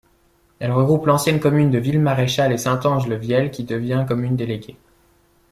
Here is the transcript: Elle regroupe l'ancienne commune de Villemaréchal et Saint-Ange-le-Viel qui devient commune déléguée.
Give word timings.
Elle 0.57 0.71
regroupe 0.71 1.05
l'ancienne 1.05 1.39
commune 1.39 1.69
de 1.69 1.77
Villemaréchal 1.77 2.51
et 2.51 2.57
Saint-Ange-le-Viel 2.57 3.51
qui 3.51 3.65
devient 3.65 4.03
commune 4.07 4.35
déléguée. 4.35 4.77